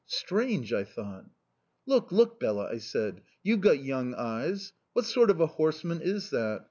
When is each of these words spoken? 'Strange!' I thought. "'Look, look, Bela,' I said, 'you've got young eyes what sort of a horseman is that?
'Strange!' 0.07 0.73
I 0.73 0.83
thought. 0.83 1.25
"'Look, 1.85 2.11
look, 2.11 2.39
Bela,' 2.39 2.67
I 2.71 2.79
said, 2.79 3.21
'you've 3.43 3.61
got 3.61 3.83
young 3.83 4.15
eyes 4.15 4.73
what 4.93 5.05
sort 5.05 5.29
of 5.29 5.39
a 5.39 5.45
horseman 5.45 6.01
is 6.01 6.31
that? 6.31 6.59